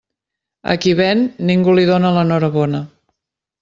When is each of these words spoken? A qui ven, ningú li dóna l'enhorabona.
A 0.73 0.77
qui 0.85 0.93
ven, 1.03 1.23
ningú 1.51 1.79
li 1.81 1.87
dóna 1.93 2.15
l'enhorabona. 2.19 2.85